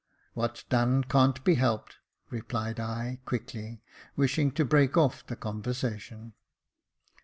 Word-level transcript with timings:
"What's 0.33 0.63
done 0.63 1.03
can't 1.03 1.43
be 1.43 1.57
helped^^ 1.57 1.91
replied 2.31 2.79
I, 2.79 3.19
quickly, 3.23 3.83
wishing 4.15 4.49
to 4.53 4.65
break 4.65 4.97
off 4.97 5.23
the 5.27 5.35
conversation. 5.35 6.33